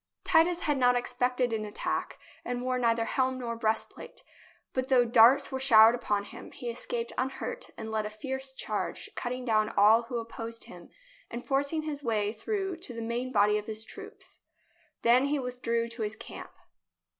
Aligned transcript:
Titus 0.23 0.61
had 0.61 0.79
not 0.79 0.95
expected 0.95 1.53
an 1.53 1.63
attack 1.63 2.17
and 2.43 2.63
wore 2.63 2.79
neither 2.79 3.05
helm 3.05 3.37
nor 3.37 3.55
breastplate. 3.55 4.23
But, 4.73 4.87
though 4.87 5.05
darts 5.05 5.51
were 5.51 5.59
showered 5.59 5.93
upon 5.93 6.23
him, 6.23 6.51
he 6.53 6.71
escaped 6.71 7.11
unhurt 7.19 7.69
and 7.77 7.91
led 7.91 8.07
a 8.07 8.09
fierce 8.09 8.51
charge, 8.51 9.11
cutting 9.13 9.45
down 9.45 9.69
all 9.69 10.01
who 10.01 10.17
opposed 10.17 10.63
him 10.63 10.89
and 11.29 11.45
forcing 11.45 11.83
his 11.83 12.01
way 12.01 12.33
through 12.33 12.77
to 12.77 12.95
the 12.95 13.01
main 13.03 13.31
body 13.31 13.59
of 13.59 13.67
his 13.67 13.85
troops. 13.85 14.39
Then 15.03 15.25
he 15.25 15.37
withdrew 15.37 15.87
to 15.89 16.01
his 16.01 16.15
camp. 16.15 16.53